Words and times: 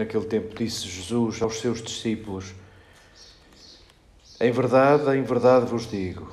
Naquele 0.00 0.24
tempo 0.24 0.54
disse 0.54 0.88
Jesus 0.88 1.42
aos 1.42 1.60
seus 1.60 1.82
discípulos: 1.82 2.54
Em 4.40 4.50
verdade, 4.50 5.14
em 5.14 5.22
verdade 5.22 5.66
vos 5.66 5.90
digo, 5.90 6.32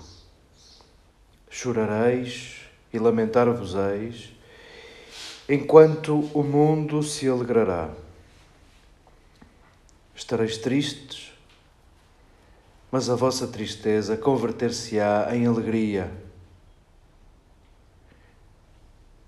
chorareis 1.50 2.62
e 2.94 2.98
lamentar-vos-eis, 2.98 4.32
enquanto 5.50 6.18
o 6.34 6.42
mundo 6.44 7.04
se 7.04 7.28
alegrará. 7.28 7.90
Estareis 10.16 10.58
tristes, 10.58 11.34
mas 12.90 13.10
a 13.10 13.16
vossa 13.16 13.50
tristeza 13.50 14.16
converter-se-á 14.16 15.36
em 15.36 15.46
alegria. 15.46 16.10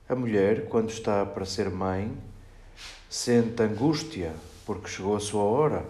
A 0.08 0.16
mulher, 0.16 0.70
quando 0.70 0.92
está 0.92 1.26
para 1.26 1.44
ser 1.44 1.70
mãe, 1.70 2.29
sente 3.10 3.62
angústia 3.64 4.34
porque 4.66 4.88
chegou 4.88 5.16
a 5.16 5.20
sua 5.20 5.44
hora. 5.44 5.86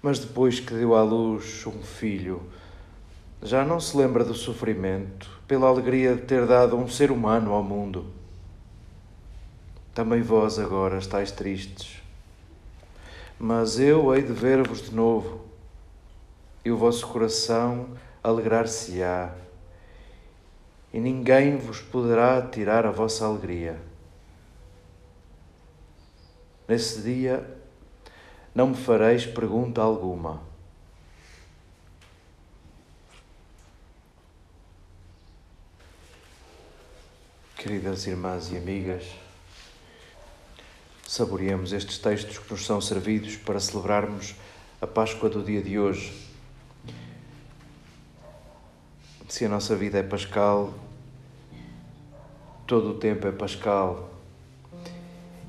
Mas 0.00 0.18
depois 0.18 0.60
que 0.60 0.74
deu 0.74 0.94
à 0.94 1.02
luz 1.02 1.66
um 1.66 1.82
filho, 1.82 2.42
já 3.42 3.64
não 3.64 3.80
se 3.80 3.96
lembra 3.96 4.24
do 4.24 4.34
sofrimento 4.34 5.30
pela 5.48 5.68
alegria 5.68 6.14
de 6.14 6.22
ter 6.22 6.46
dado 6.46 6.76
um 6.76 6.88
ser 6.88 7.10
humano 7.10 7.52
ao 7.52 7.62
mundo. 7.62 8.06
Também 9.94 10.22
vós 10.22 10.58
agora 10.58 10.98
estáis 10.98 11.30
tristes. 11.30 12.02
Mas 13.38 13.78
eu 13.78 14.14
hei 14.14 14.22
de 14.22 14.32
ver-vos 14.32 14.82
de 14.82 14.94
novo, 14.94 15.44
e 16.64 16.70
o 16.70 16.76
vosso 16.76 17.06
coração 17.06 17.88
alegrar-se-á, 18.22 19.34
e 20.92 20.98
ninguém 20.98 21.58
vos 21.58 21.80
poderá 21.80 22.40
tirar 22.40 22.86
a 22.86 22.90
vossa 22.90 23.26
alegria. 23.26 23.78
Nesse 26.66 27.02
dia 27.02 27.46
não 28.54 28.68
me 28.68 28.76
fareis 28.76 29.26
pergunta 29.26 29.82
alguma. 29.82 30.40
Queridas 37.56 38.06
irmãs 38.06 38.50
e 38.50 38.56
amigas, 38.56 39.04
saboreemos 41.06 41.72
estes 41.72 41.98
textos 41.98 42.38
que 42.38 42.50
nos 42.50 42.64
são 42.64 42.80
servidos 42.80 43.36
para 43.36 43.60
celebrarmos 43.60 44.34
a 44.80 44.86
Páscoa 44.86 45.28
do 45.28 45.42
dia 45.42 45.62
de 45.62 45.78
hoje. 45.78 46.30
Se 49.28 49.44
a 49.44 49.48
nossa 49.48 49.74
vida 49.76 49.98
é 49.98 50.02
pascal, 50.02 50.72
todo 52.66 52.90
o 52.90 52.98
tempo 52.98 53.26
é 53.26 53.32
pascal 53.32 54.13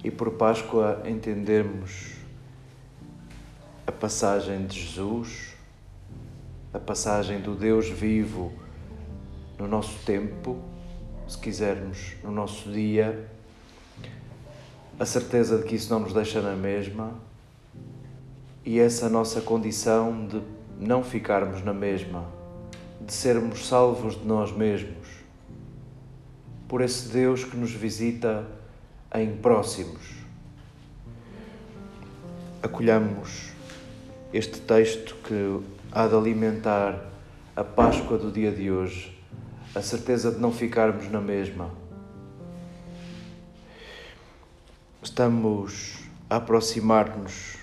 e 0.06 0.12
por 0.12 0.34
Páscoa 0.34 1.02
entendermos 1.04 2.12
a 3.88 3.92
passagem 3.92 4.68
de 4.68 4.80
Jesus, 4.80 5.56
a 6.72 6.78
passagem 6.78 7.42
do 7.42 7.56
Deus 7.56 7.90
vivo 7.90 8.53
no 9.58 9.68
nosso 9.68 9.97
tempo, 10.06 10.59
se 11.28 11.35
quisermos, 11.40 12.14
no 12.24 12.29
nosso 12.29 12.72
dia, 12.72 13.28
a 15.00 15.08
certeza 15.08 15.58
de 15.58 15.64
que 15.64 15.74
isso 15.74 15.91
não 15.91 16.02
nos 16.02 16.14
deixa 16.14 16.40
na 16.40 16.56
mesma 16.56 17.16
e 18.64 18.79
essa 18.79 19.09
nossa 19.09 19.41
condição 19.41 20.28
de 20.28 20.40
não 20.79 21.03
ficarmos 21.03 21.64
na 21.64 21.74
mesma, 21.74 22.28
de 23.02 23.12
sermos 23.12 23.68
salvos 23.68 24.14
de 24.14 24.28
nós 24.28 24.52
mesmos, 24.52 25.08
por 26.68 26.82
esse 26.82 27.09
Deus 27.09 27.44
que 27.44 27.58
nos 27.58 27.72
visita 27.72 28.46
em 29.22 29.38
próximos. 29.38 30.02
Acolhamos 32.62 33.52
este 34.34 34.59
texto 34.59 35.16
que 35.23 35.62
há 35.91 36.08
de 36.08 36.16
alimentar 36.16 37.09
a 37.56 37.64
Páscoa 37.64 38.17
do 38.17 38.32
dia 38.32 38.52
de 38.52 38.70
hoje, 38.70 39.17
a 39.73 39.82
certeza 39.82 40.32
de 40.32 40.40
não 40.40 40.52
ficarmos 40.52 41.09
na 41.09 41.22
mesma. 41.22 41.70
Estamos 45.02 46.00
a 46.29 46.38
aproximar-nos, 46.38 47.56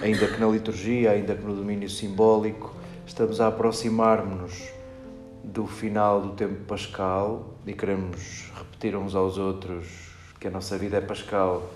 ainda 0.00 0.26
que 0.26 0.38
na 0.38 0.48
liturgia, 0.48 1.12
ainda 1.12 1.34
que 1.34 1.44
no 1.44 1.54
domínio 1.54 1.88
simbólico, 1.88 2.74
estamos 3.06 3.40
a 3.40 3.46
aproximar-nos 3.46 4.68
do 5.42 5.66
final 5.66 6.20
do 6.20 6.30
tempo 6.32 6.64
pascal 6.64 7.54
e 7.66 7.72
queremos 7.72 8.50
repetir 8.54 8.94
uns 8.96 9.14
aos 9.14 9.38
outros 9.38 10.07
que 10.38 10.46
a 10.46 10.50
nossa 10.50 10.78
vida 10.78 10.98
é 10.98 11.00
pascal, 11.00 11.72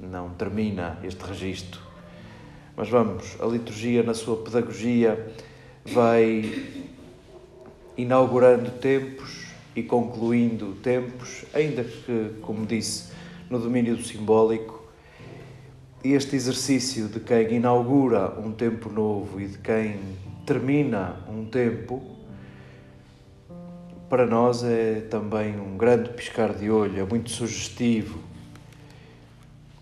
não 0.00 0.30
termina 0.30 0.98
este 1.04 1.24
registro. 1.24 1.80
Mas 2.76 2.88
vamos, 2.88 3.36
a 3.40 3.46
liturgia, 3.46 4.02
na 4.02 4.14
sua 4.14 4.36
pedagogia, 4.38 5.32
vai 5.84 6.82
inaugurando 7.96 8.70
tempos 8.72 9.46
e 9.76 9.82
concluindo 9.82 10.74
tempos, 10.82 11.44
ainda 11.54 11.84
que, 11.84 12.34
como 12.42 12.66
disse, 12.66 13.12
no 13.48 13.58
domínio 13.58 13.96
do 13.96 14.02
simbólico. 14.02 14.82
Este 16.02 16.34
exercício 16.34 17.08
de 17.08 17.20
quem 17.20 17.54
inaugura 17.54 18.38
um 18.40 18.50
tempo 18.50 18.90
novo 18.90 19.40
e 19.40 19.46
de 19.46 19.58
quem 19.58 20.00
termina 20.44 21.20
um 21.28 21.44
tempo 21.44 22.02
para 24.12 24.26
nós 24.26 24.62
é 24.62 25.00
também 25.08 25.58
um 25.58 25.74
grande 25.78 26.10
piscar 26.10 26.52
de 26.52 26.70
olho, 26.70 27.00
é 27.00 27.02
muito 27.02 27.30
sugestivo 27.30 28.18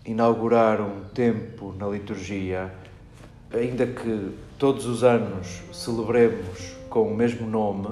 inaugurar 0.05 0.79
um 0.79 1.03
tempo 1.13 1.75
na 1.77 1.85
liturgia, 1.89 2.71
ainda 3.53 3.85
que 3.85 4.31
todos 4.57 4.85
os 4.85 5.03
anos 5.03 5.61
celebremos 5.73 6.77
com 6.89 7.11
o 7.11 7.13
mesmo 7.13 7.45
nome, 7.45 7.89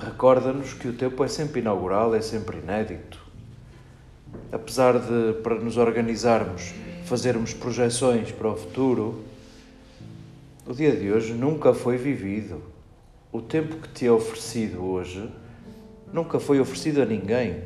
recorda-nos 0.00 0.74
que 0.74 0.86
o 0.86 0.92
tempo 0.92 1.24
é 1.24 1.26
sempre 1.26 1.58
inaugural, 1.58 2.14
é 2.14 2.20
sempre 2.20 2.58
inédito. 2.58 3.20
Apesar 4.52 4.96
de, 4.96 5.40
para 5.42 5.56
nos 5.56 5.76
organizarmos, 5.76 6.72
fazermos 7.04 7.52
projeções 7.52 8.30
para 8.30 8.48
o 8.48 8.56
futuro, 8.56 9.24
o 10.64 10.72
dia 10.72 10.94
de 10.94 11.10
hoje 11.10 11.32
nunca 11.32 11.74
foi 11.74 11.96
vivido 11.96 12.69
o 13.32 13.40
tempo 13.40 13.76
que 13.76 13.88
te 13.88 14.06
é 14.06 14.12
oferecido 14.12 14.84
hoje 14.84 15.30
nunca 16.12 16.40
foi 16.40 16.60
oferecido 16.60 17.02
a 17.02 17.06
ninguém. 17.06 17.64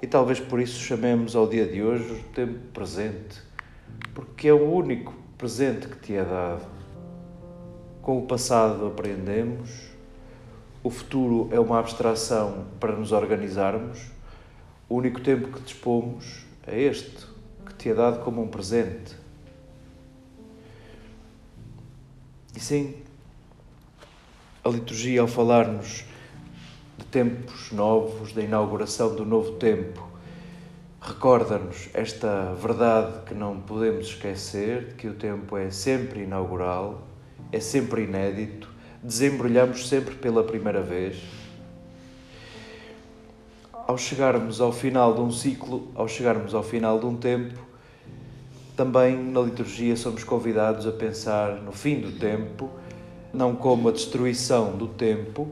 E 0.00 0.06
talvez 0.06 0.40
por 0.40 0.60
isso 0.60 0.80
chamemos 0.80 1.34
ao 1.34 1.46
dia 1.46 1.66
de 1.66 1.82
hoje 1.82 2.12
o 2.12 2.22
tempo 2.32 2.58
presente, 2.72 3.40
porque 4.14 4.48
é 4.48 4.52
o 4.52 4.70
único 4.70 5.12
presente 5.36 5.88
que 5.88 5.96
te 5.98 6.14
é 6.14 6.24
dado. 6.24 6.66
Com 8.00 8.18
o 8.18 8.26
passado 8.26 8.86
aprendemos, 8.86 9.68
o 10.82 10.88
futuro 10.88 11.48
é 11.52 11.58
uma 11.58 11.78
abstração 11.78 12.66
para 12.78 12.96
nos 12.96 13.12
organizarmos, 13.12 14.06
o 14.88 14.94
único 14.94 15.20
tempo 15.20 15.48
que 15.48 15.60
dispomos 15.60 16.46
é 16.66 16.80
este, 16.80 17.26
que 17.66 17.74
te 17.74 17.90
é 17.90 17.94
dado 17.94 18.24
como 18.24 18.40
um 18.40 18.48
presente. 18.48 19.16
E 22.56 22.60
sim, 22.60 22.94
a 24.68 24.70
liturgia, 24.70 25.22
ao 25.22 25.26
falar-nos 25.26 26.04
de 26.98 27.04
tempos 27.06 27.72
novos, 27.72 28.32
da 28.32 28.42
inauguração 28.42 29.14
do 29.14 29.24
novo 29.24 29.52
tempo, 29.52 30.06
recorda-nos 31.00 31.88
esta 31.94 32.52
verdade 32.54 33.24
que 33.24 33.32
não 33.32 33.60
podemos 33.60 34.08
esquecer, 34.08 34.94
que 34.98 35.08
o 35.08 35.14
tempo 35.14 35.56
é 35.56 35.70
sempre 35.70 36.24
inaugural, 36.24 37.06
é 37.50 37.60
sempre 37.60 38.04
inédito, 38.04 38.68
desembrulhamos 39.02 39.88
sempre 39.88 40.14
pela 40.16 40.44
primeira 40.44 40.82
vez. 40.82 41.16
Ao 43.72 43.96
chegarmos 43.96 44.60
ao 44.60 44.70
final 44.70 45.14
de 45.14 45.20
um 45.22 45.30
ciclo, 45.30 45.90
ao 45.94 46.06
chegarmos 46.06 46.52
ao 46.52 46.62
final 46.62 47.00
de 47.00 47.06
um 47.06 47.16
tempo, 47.16 47.58
também 48.76 49.16
na 49.16 49.40
liturgia 49.40 49.96
somos 49.96 50.24
convidados 50.24 50.86
a 50.86 50.92
pensar 50.92 51.54
no 51.62 51.72
fim 51.72 52.00
do 52.00 52.12
tempo 52.18 52.70
não 53.32 53.54
como 53.54 53.88
a 53.88 53.92
destruição 53.92 54.76
do 54.76 54.88
tempo, 54.88 55.50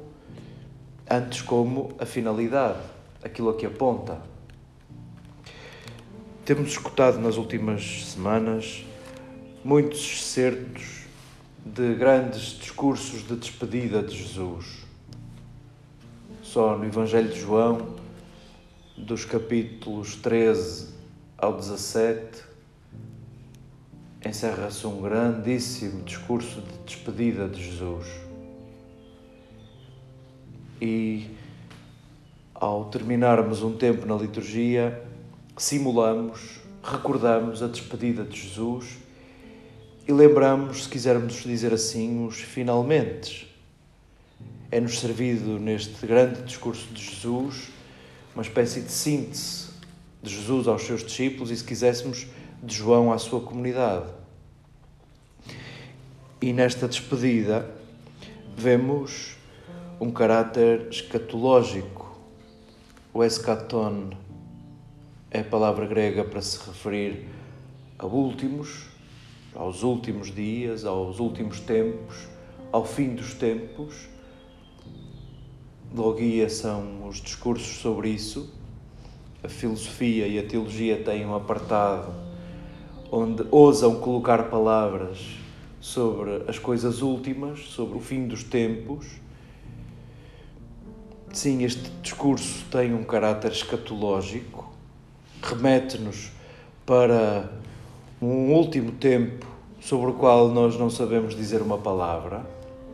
antes 1.09 1.43
como 1.43 1.95
a 1.99 2.07
finalidade, 2.07 2.81
aquilo 3.23 3.51
a 3.51 3.55
que 3.55 3.67
aponta. 3.67 4.21
Temos 6.45 6.71
escutado 6.71 7.19
nas 7.19 7.37
últimas 7.37 8.05
semanas 8.05 8.85
muitos 9.65 10.25
certos 10.25 11.07
de 11.65 11.95
grandes 11.95 12.59
discursos 12.59 13.27
de 13.27 13.35
despedida 13.35 14.03
de 14.03 14.17
Jesus. 14.17 14.85
Só 16.43 16.79
no 16.79 16.85
Evangelho 16.85 17.29
de 17.29 17.41
João, 17.41 17.97
dos 18.97 19.25
capítulos 19.25 20.15
13 20.17 20.95
ao 21.37 21.57
17, 21.57 22.45
encerra-se 24.27 24.87
um 24.87 25.01
grandíssimo 25.01 26.03
discurso 26.03 26.61
de 26.61 26.79
despedida 26.85 27.49
de 27.49 27.63
Jesus. 27.63 28.07
E 30.81 31.31
ao 32.55 32.87
terminarmos 32.87 33.63
um 33.63 33.77
tempo 33.77 34.05
na 34.05 34.17
liturgia, 34.17 35.03
simulamos, 35.57 36.61
recordamos 36.83 37.63
a 37.63 37.69
despedida 37.69 38.25
de 38.25 38.41
Jesus 38.41 38.99
e 40.09 40.13
lembramos, 40.13 40.85
se 40.85 40.89
quisermos 40.89 41.43
dizer 41.43 41.73
assim, 41.73 42.27
os 42.27 42.37
finalmente. 42.37 43.55
É-nos 44.71 44.99
servido 44.99 45.59
neste 45.59 46.05
grande 46.07 46.43
discurso 46.43 46.93
de 46.93 47.03
Jesus 47.03 47.69
uma 48.35 48.43
espécie 48.43 48.81
de 48.81 48.91
síntese 48.91 49.67
de 50.23 50.35
Jesus 50.35 50.67
aos 50.67 50.83
seus 50.83 51.05
discípulos 51.05 51.51
e, 51.51 51.57
se 51.57 51.63
quiséssemos, 51.63 52.27
de 52.63 52.75
João 52.75 53.13
à 53.13 53.19
sua 53.19 53.41
comunidade. 53.41 54.16
E 56.47 56.53
nesta 56.53 56.87
despedida 56.87 57.69
vemos 58.57 59.37
um 60.01 60.13
caráter 60.13 60.87
escatológico. 60.89 62.17
O 63.13 63.25
escaton 63.25 64.11
é 65.29 65.41
a 65.41 65.45
palavra 65.45 65.87
grega 65.87 66.23
para 66.23 66.41
se 66.41 66.57
referir 66.65 67.27
a 67.99 68.07
últimos, 68.07 68.87
aos 69.57 69.83
últimos 69.83 70.33
dias, 70.33 70.85
aos 70.85 71.19
últimos 71.19 71.59
tempos, 71.59 72.29
ao 72.71 72.85
fim 72.85 73.17
dos 73.17 73.35
tempos. 73.35 74.07
Logia 75.93 76.49
são 76.49 77.09
os 77.09 77.21
discursos 77.21 77.79
sobre 77.79 78.11
isso. 78.11 78.55
A 79.43 79.49
filosofia 79.49 80.29
e 80.29 80.39
a 80.39 80.47
teologia 80.47 81.03
têm 81.03 81.27
um 81.27 81.35
apartado 81.35 82.15
onde 83.11 83.45
ousam 83.51 83.97
colocar 83.99 84.45
palavras 84.45 85.45
sobre 85.87 86.43
as 86.49 86.59
coisas 86.59 87.01
últimas, 87.01 87.61
sobre 87.61 87.97
o 87.97 88.01
fim 88.01 88.27
dos 88.27 88.43
tempos. 88.43 89.07
Sim, 91.33 91.63
este 91.63 91.89
discurso 92.03 92.65
tem 92.73 92.93
um 92.93 93.05
caráter 93.05 93.53
escatológico, 93.53 94.69
remete-nos 95.41 96.33
para 96.85 97.53
um 98.21 98.53
último 98.53 98.91
tempo 98.91 99.47
sobre 99.81 100.11
o 100.11 100.15
qual 100.15 100.49
nós 100.49 100.77
não 100.77 100.91
sabemos 100.91 101.37
dizer 101.37 101.63
uma 101.63 101.79
palavra, 101.79 102.45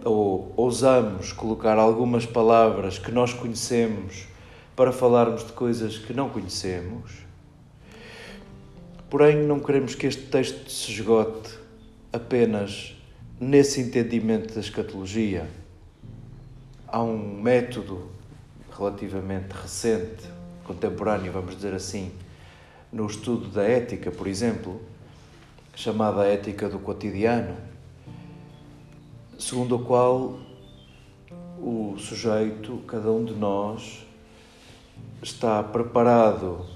ou 0.04 0.52
ousamos 0.54 1.32
colocar 1.32 1.78
algumas 1.78 2.26
palavras 2.26 2.98
que 2.98 3.10
nós 3.10 3.32
conhecemos 3.32 4.26
para 4.76 4.92
falarmos 4.92 5.46
de 5.46 5.52
coisas 5.52 5.96
que 5.96 6.12
não 6.12 6.28
conhecemos. 6.28 7.10
Porém, 9.08 9.46
não 9.46 9.58
queremos 9.60 9.94
que 9.94 10.06
este 10.06 10.26
texto 10.26 10.70
se 10.70 10.92
esgote 10.92 11.61
apenas 12.12 12.94
nesse 13.40 13.80
entendimento 13.80 14.54
da 14.54 14.60
escatologia. 14.60 15.48
Há 16.86 17.02
um 17.02 17.40
método 17.40 18.10
relativamente 18.76 19.52
recente, 19.52 20.28
contemporâneo, 20.62 21.32
vamos 21.32 21.56
dizer 21.56 21.72
assim, 21.72 22.12
no 22.92 23.06
estudo 23.06 23.48
da 23.48 23.64
ética, 23.64 24.10
por 24.10 24.26
exemplo, 24.26 24.80
chamada 25.74 26.26
ética 26.26 26.68
do 26.68 26.78
cotidiano, 26.78 27.56
segundo 29.38 29.76
a 29.76 29.82
qual 29.82 30.38
o 31.58 31.96
sujeito, 31.98 32.82
cada 32.86 33.10
um 33.10 33.24
de 33.24 33.32
nós, 33.32 34.06
está 35.22 35.62
preparado 35.62 36.66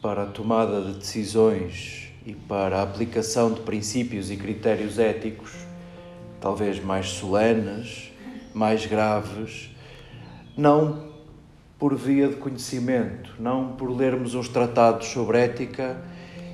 para 0.00 0.22
a 0.22 0.26
tomada 0.26 0.82
de 0.82 0.98
decisões 0.98 2.07
e 2.28 2.34
para 2.34 2.80
a 2.80 2.82
aplicação 2.82 3.54
de 3.54 3.62
princípios 3.62 4.30
e 4.30 4.36
critérios 4.36 4.98
éticos, 4.98 5.50
talvez 6.38 6.78
mais 6.78 7.08
solenes, 7.08 8.12
mais 8.52 8.84
graves, 8.84 9.70
não 10.54 11.08
por 11.78 11.96
via 11.96 12.28
de 12.28 12.36
conhecimento, 12.36 13.32
não 13.40 13.72
por 13.72 13.90
lermos 13.90 14.34
uns 14.34 14.46
tratados 14.46 15.06
sobre 15.06 15.38
ética 15.38 16.02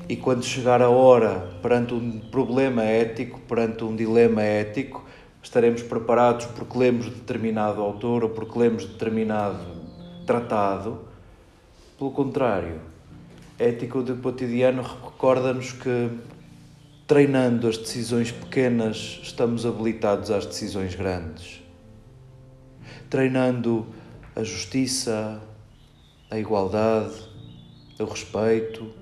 e 0.08 0.14
quando 0.14 0.44
chegar 0.44 0.80
a 0.80 0.88
hora 0.88 1.50
perante 1.60 1.92
um 1.92 2.20
problema 2.20 2.84
ético, 2.84 3.40
perante 3.40 3.82
um 3.82 3.96
dilema 3.96 4.42
ético, 4.42 5.04
estaremos 5.42 5.82
preparados 5.82 6.46
porque 6.46 6.78
lemos 6.78 7.06
determinado 7.06 7.82
autor 7.82 8.22
ou 8.22 8.30
porque 8.30 8.56
lemos 8.56 8.84
determinado 8.86 9.58
tratado. 10.24 11.00
Pelo 11.98 12.12
contrário, 12.12 12.93
ética 13.58 14.00
do 14.02 14.16
cotidiano 14.16 14.82
recorda-nos 14.82 15.72
que, 15.72 16.10
treinando 17.06 17.68
as 17.68 17.78
decisões 17.78 18.32
pequenas, 18.32 19.20
estamos 19.22 19.64
habilitados 19.64 20.30
às 20.30 20.46
decisões 20.46 20.94
grandes. 20.94 21.62
Treinando 23.08 23.86
a 24.34 24.42
justiça, 24.42 25.40
a 26.30 26.38
igualdade, 26.38 27.14
o 27.98 28.04
respeito, 28.04 28.92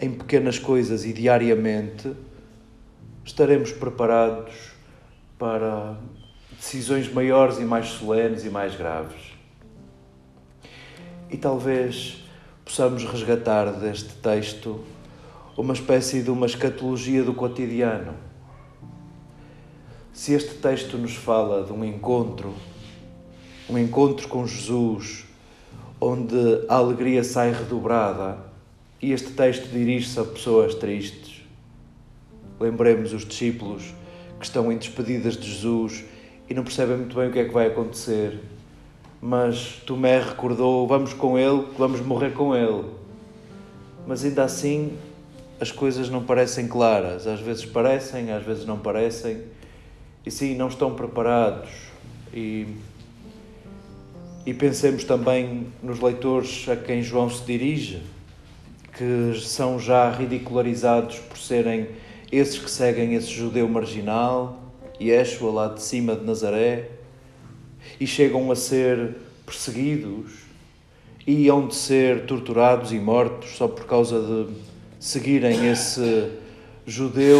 em 0.00 0.12
pequenas 0.12 0.58
coisas 0.58 1.04
e 1.04 1.12
diariamente, 1.12 2.14
estaremos 3.24 3.72
preparados 3.72 4.54
para 5.38 5.98
decisões 6.56 7.12
maiores 7.12 7.58
e 7.58 7.64
mais 7.64 7.88
solenes 7.88 8.44
e 8.44 8.50
mais 8.50 8.74
graves. 8.74 9.32
E 11.28 11.36
talvez 11.36 12.19
possamos 12.70 13.02
resgatar 13.02 13.72
deste 13.72 14.14
texto 14.22 14.78
uma 15.58 15.74
espécie 15.74 16.22
de 16.22 16.30
uma 16.30 16.46
escatologia 16.46 17.24
do 17.24 17.34
cotidiano. 17.34 18.14
Se 20.12 20.34
este 20.34 20.54
texto 20.54 20.96
nos 20.96 21.16
fala 21.16 21.64
de 21.64 21.72
um 21.72 21.84
encontro, 21.84 22.54
um 23.68 23.76
encontro 23.76 24.28
com 24.28 24.46
Jesus, 24.46 25.24
onde 26.00 26.36
a 26.68 26.76
alegria 26.76 27.24
sai 27.24 27.50
redobrada, 27.50 28.38
e 29.02 29.10
este 29.10 29.32
texto 29.32 29.66
dirige-se 29.68 30.20
a 30.20 30.24
pessoas 30.24 30.72
tristes. 30.72 31.42
Lembremos 32.60 33.12
os 33.12 33.26
discípulos 33.26 33.82
que 34.38 34.46
estão 34.46 34.70
em 34.70 34.78
despedidas 34.78 35.36
de 35.36 35.50
Jesus 35.50 36.04
e 36.48 36.54
não 36.54 36.62
percebem 36.62 36.98
muito 36.98 37.16
bem 37.16 37.30
o 37.30 37.32
que 37.32 37.40
é 37.40 37.44
que 37.46 37.52
vai 37.52 37.66
acontecer 37.66 38.38
mas 39.20 39.80
Tomé 39.86 40.20
recordou: 40.20 40.86
vamos 40.86 41.12
com 41.12 41.38
ele, 41.38 41.66
vamos 41.76 42.00
morrer 42.00 42.32
com 42.32 42.54
ele. 42.54 42.84
Mas 44.06 44.24
ainda 44.24 44.44
assim, 44.44 44.96
as 45.60 45.70
coisas 45.70 46.08
não 46.08 46.24
parecem 46.24 46.66
claras. 46.66 47.26
Às 47.26 47.40
vezes 47.40 47.66
parecem, 47.66 48.32
às 48.32 48.44
vezes 48.44 48.64
não 48.64 48.78
parecem. 48.78 49.42
E 50.24 50.30
sim, 50.30 50.54
não 50.54 50.68
estão 50.68 50.94
preparados. 50.94 51.70
E, 52.32 52.66
e 54.46 54.54
pensemos 54.54 55.04
também 55.04 55.66
nos 55.82 56.00
leitores 56.00 56.66
a 56.68 56.76
quem 56.76 57.02
João 57.02 57.28
se 57.28 57.44
dirige, 57.44 58.02
que 58.96 59.38
são 59.40 59.78
já 59.78 60.10
ridicularizados 60.10 61.18
por 61.18 61.36
serem 61.36 61.88
esses 62.32 62.58
que 62.58 62.70
seguem 62.70 63.14
esse 63.14 63.30
judeu 63.30 63.68
marginal, 63.68 64.60
Yeshua 65.00 65.50
lá 65.50 65.68
de 65.68 65.82
cima 65.82 66.14
de 66.14 66.24
Nazaré 66.24 66.99
e 68.00 68.06
chegam 68.06 68.50
a 68.50 68.56
ser 68.56 69.14
perseguidos 69.44 70.32
e 71.26 71.48
hão 71.48 71.68
de 71.68 71.74
ser 71.74 72.24
torturados 72.24 72.92
e 72.92 72.98
mortos 72.98 73.50
só 73.56 73.68
por 73.68 73.84
causa 73.84 74.18
de 74.20 74.54
seguirem 74.98 75.70
esse 75.70 76.32
judeu 76.86 77.38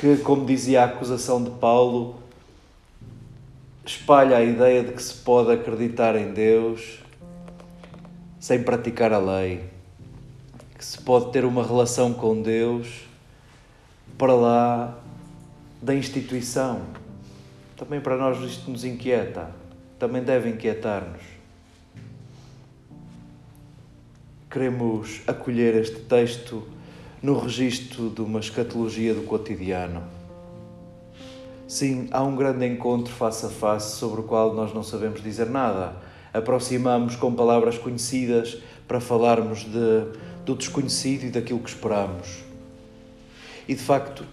que, 0.00 0.16
como 0.18 0.46
dizia 0.46 0.82
a 0.82 0.84
acusação 0.84 1.42
de 1.42 1.50
Paulo, 1.50 2.14
espalha 3.84 4.36
a 4.36 4.44
ideia 4.44 4.84
de 4.84 4.92
que 4.92 5.02
se 5.02 5.14
pode 5.14 5.50
acreditar 5.50 6.14
em 6.16 6.32
Deus 6.32 7.00
sem 8.38 8.62
praticar 8.62 9.12
a 9.12 9.18
lei, 9.18 9.64
que 10.78 10.84
se 10.84 11.00
pode 11.00 11.32
ter 11.32 11.44
uma 11.44 11.66
relação 11.66 12.12
com 12.12 12.40
Deus 12.40 13.02
para 14.16 14.34
lá 14.34 14.98
da 15.82 15.94
instituição. 15.94 16.82
Também 17.76 18.00
para 18.00 18.16
nós 18.16 18.38
isto 18.42 18.70
nos 18.70 18.84
inquieta, 18.84 19.50
também 19.98 20.22
deve 20.22 20.48
inquietar-nos. 20.48 21.20
Queremos 24.50 25.20
acolher 25.26 25.74
este 25.74 26.00
texto 26.00 26.66
no 27.22 27.38
registro 27.38 28.08
de 28.08 28.22
uma 28.22 28.40
escatologia 28.40 29.12
do 29.12 29.22
cotidiano. 29.22 30.02
Sim, 31.68 32.08
há 32.12 32.22
um 32.22 32.34
grande 32.34 32.64
encontro 32.64 33.12
face 33.12 33.44
a 33.44 33.50
face 33.50 33.96
sobre 33.96 34.20
o 34.20 34.24
qual 34.24 34.54
nós 34.54 34.72
não 34.72 34.82
sabemos 34.82 35.22
dizer 35.22 35.50
nada. 35.50 35.96
Aproximamos 36.32 37.14
com 37.16 37.34
palavras 37.34 37.76
conhecidas 37.76 38.56
para 38.88 39.00
falarmos 39.00 39.64
de, 39.64 40.44
do 40.46 40.54
desconhecido 40.54 41.24
e 41.24 41.30
daquilo 41.30 41.58
que 41.58 41.68
esperamos. 41.68 42.42
E 43.68 43.74
de 43.74 43.82
facto, 43.82 44.24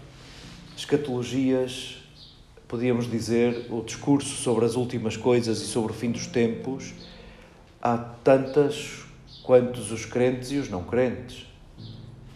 escatologias 0.77 2.02
podíamos 2.73 3.07
dizer, 3.07 3.67
o 3.69 3.83
discurso 3.83 4.35
sobre 4.35 4.65
as 4.65 4.75
últimas 4.75 5.15
coisas 5.15 5.59
e 5.61 5.65
sobre 5.65 5.91
o 5.91 5.95
fim 5.95 6.09
dos 6.09 6.25
tempos, 6.25 6.91
há 7.79 7.95
tantas 7.95 9.03
quantos 9.43 9.91
os 9.91 10.05
crentes 10.05 10.51
e 10.51 10.57
os 10.57 10.69
não 10.69 10.83
crentes. 10.83 11.45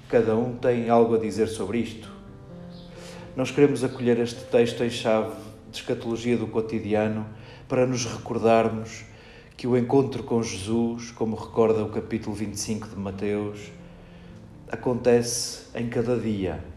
Cada 0.08 0.36
um 0.36 0.56
tem 0.56 0.92
algo 0.92 1.16
a 1.16 1.18
dizer 1.18 1.48
sobre 1.48 1.80
isto. 1.80 2.12
Nós 3.36 3.50
queremos 3.50 3.84
acolher 3.84 4.20
este 4.20 4.44
texto 4.44 4.84
em 4.84 4.92
chave 4.92 5.34
de 5.72 5.80
escatologia 5.80 6.38
do 6.38 6.46
cotidiano 6.46 7.26
para 7.68 7.88
nos 7.88 8.06
recordarmos 8.06 9.06
que 9.58 9.66
o 9.66 9.76
encontro 9.76 10.22
com 10.22 10.44
Jesus, 10.44 11.10
como 11.10 11.36
recorda 11.36 11.84
o 11.84 11.90
capítulo 11.90 12.36
25 12.36 12.90
de 12.90 12.96
Mateus, 12.96 13.72
acontece 14.70 15.64
em 15.74 15.90
cada 15.90 16.16
dia. 16.16 16.77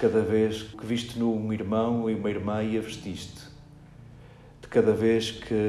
Cada 0.00 0.22
vez 0.22 0.62
que 0.62 0.86
viste 0.86 1.18
no 1.18 1.30
um 1.30 1.52
irmão 1.52 2.08
e 2.08 2.14
uma 2.14 2.30
irmã 2.30 2.64
e 2.64 2.78
a 2.78 2.80
vestiste. 2.80 3.42
De 4.62 4.66
cada 4.66 4.94
vez 4.94 5.30
que 5.30 5.66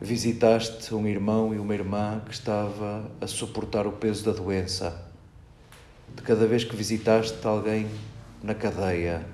visitaste 0.00 0.94
um 0.94 1.04
irmão 1.08 1.52
e 1.52 1.58
uma 1.58 1.74
irmã 1.74 2.22
que 2.24 2.32
estava 2.32 3.10
a 3.20 3.26
suportar 3.26 3.84
o 3.84 3.90
peso 3.90 4.24
da 4.24 4.30
doença. 4.30 5.10
De 6.14 6.22
cada 6.22 6.46
vez 6.46 6.62
que 6.62 6.76
visitaste 6.76 7.44
alguém 7.44 7.88
na 8.44 8.54
cadeia. 8.54 9.26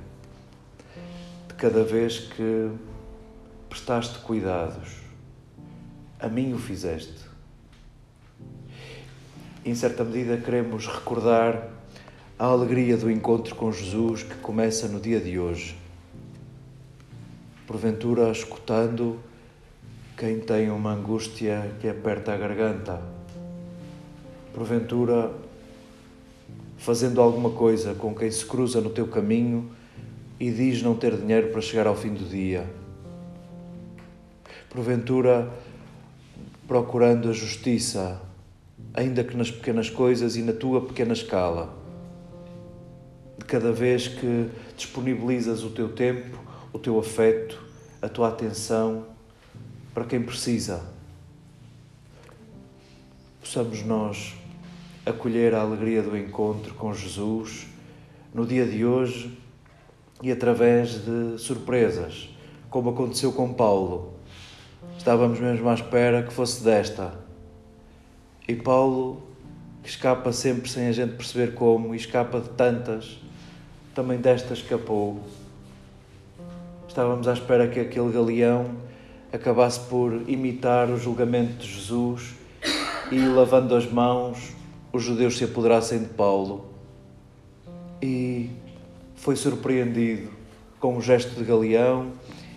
De 1.47 1.52
cada 1.52 1.85
vez 1.85 2.21
que 2.21 2.71
prestaste 3.68 4.21
cuidados. 4.21 5.02
A 6.18 6.28
mim 6.28 6.54
o 6.54 6.59
fizeste. 6.59 7.26
Em 9.62 9.75
certa 9.75 10.02
medida, 10.02 10.38
queremos 10.38 10.87
recordar 10.87 11.75
a 12.38 12.45
alegria 12.45 12.99
do 12.99 13.11
encontro 13.11 13.55
com 13.55 13.73
Jesus 13.73 14.23
que 14.23 14.35
começa 14.35 14.87
no 14.88 15.00
dia 15.00 15.19
de 15.19 15.38
hoje. 15.38 15.75
Porventura, 17.66 18.31
escutando 18.31 19.19
quem 20.19 20.40
tem 20.40 20.71
uma 20.71 20.93
angústia 20.93 21.75
que 21.81 21.88
aperta 21.88 22.35
a 22.35 22.37
garganta. 22.37 23.00
Porventura, 24.52 25.33
fazendo 26.76 27.23
alguma 27.23 27.49
coisa 27.49 27.95
com 27.95 28.14
quem 28.14 28.31
se 28.31 28.45
cruza 28.45 28.83
no 28.83 28.90
teu 28.90 29.09
caminho 29.09 29.71
e 30.38 30.50
diz 30.50 30.83
não 30.83 30.95
ter 30.95 31.16
dinheiro 31.16 31.49
para 31.49 31.62
chegar 31.62 31.87
ao 31.87 31.97
fim 31.97 32.12
do 32.12 32.28
dia. 32.28 32.69
Porventura, 34.69 35.50
procurando 36.69 37.31
a 37.31 37.33
justiça, 37.33 38.21
ainda 38.93 39.25
que 39.25 39.35
nas 39.35 39.50
pequenas 39.50 39.88
coisas 39.88 40.37
e 40.37 40.43
na 40.43 40.52
tua 40.52 40.83
pequena 40.83 41.14
escala. 41.14 41.75
De 43.47 43.53
cada 43.53 43.71
vez 43.71 44.09
que 44.09 44.50
disponibilizas 44.76 45.62
o 45.62 45.71
teu 45.71 45.88
tempo, 45.91 46.37
o 46.73 46.81
teu 46.81 46.99
afeto, 46.99 47.62
a 48.03 48.09
tua 48.09 48.26
atenção 48.26 49.07
para 49.95 50.05
quem 50.05 50.21
precisa. 50.21 50.83
Possamos 53.41 53.85
nós 53.85 54.35
acolher 55.07 55.55
a 55.55 55.61
alegria 55.61 56.03
do 56.03 56.17
encontro 56.17 56.75
com 56.75 56.93
Jesus 56.93 57.69
no 58.35 58.45
dia 58.45 58.67
de 58.67 58.85
hoje 58.85 59.38
e 60.21 60.33
através 60.33 61.05
de 61.05 61.38
surpresas, 61.38 62.29
como 62.69 62.91
aconteceu 62.91 63.33
com 63.33 63.55
Paulo. 63.55 64.15
Estávamos 64.99 65.38
mesmo 65.38 65.69
à 65.69 65.75
espera 65.75 66.25
que 66.25 66.33
fosse 66.33 66.65
desta. 66.65 67.15
E 68.49 68.57
Paulo, 68.57 69.23
que 69.85 69.88
escapa 69.88 70.33
sempre 70.33 70.69
sem 70.69 70.88
a 70.88 70.93
gente 70.93 71.15
perceber 71.15 71.55
como, 71.55 71.95
e 71.95 71.97
escapa 71.97 72.41
de 72.41 72.49
tantas, 72.49 73.25
também 73.97 74.19
desta 74.19 74.53
escapou. 74.53 75.23
Estávamos 76.87 77.26
à 77.26 77.33
espera 77.33 77.67
que 77.67 77.81
aquele 77.81 78.12
galeão 78.12 78.67
acabasse 79.33 79.81
por 79.81 80.23
imitar 80.29 80.91
o 80.91 80.99
julgamento 80.99 81.55
de 81.55 81.67
Jesus 81.67 82.35
e, 83.11 83.19
lavando 83.21 83.75
as 83.75 83.91
mãos, 83.91 84.53
os 84.93 85.03
judeus 85.03 85.38
se 85.38 85.45
apoderassem 85.45 86.00
de 86.00 86.09
Paulo. 86.11 86.67
E 88.03 88.50
foi 89.15 89.35
surpreendido 89.35 90.31
com 90.79 90.99
o 90.99 91.00
gesto 91.00 91.35
de 91.35 91.43
Galeão 91.43 92.12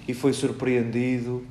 e 0.09 0.13
foi 0.13 0.33
surpreendido 0.33 1.45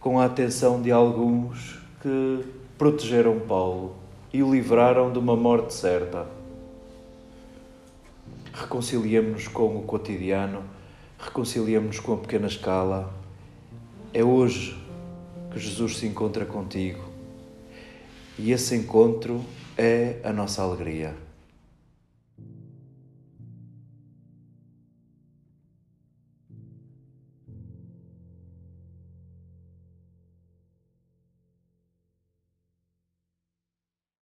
com 0.00 0.18
a 0.18 0.24
atenção 0.24 0.82
de 0.82 0.90
alguns 0.90 1.78
que 2.02 2.44
protegeram 2.76 3.38
Paulo 3.38 3.94
e 4.32 4.42
o 4.42 4.52
livraram 4.52 5.12
de 5.12 5.18
uma 5.20 5.36
morte 5.36 5.74
certa. 5.74 6.37
Reconciliemos-nos 8.60 9.46
com 9.46 9.76
o 9.76 9.82
cotidiano, 9.82 10.64
reconciliemos-nos 11.16 12.00
com 12.00 12.14
a 12.14 12.16
pequena 12.16 12.48
escala 12.48 13.14
é 14.12 14.24
hoje 14.24 14.76
que 15.52 15.60
Jesus 15.60 15.98
se 15.98 16.06
encontra 16.06 16.44
contigo 16.44 17.04
e 18.36 18.50
esse 18.50 18.74
encontro 18.74 19.44
é 19.76 20.16
a 20.24 20.32
nossa 20.32 20.60
alegria. 20.60 21.14